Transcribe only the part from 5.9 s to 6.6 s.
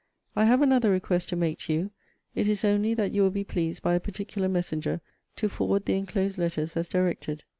enclosed